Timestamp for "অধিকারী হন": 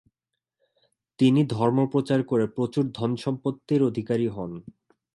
3.83-4.51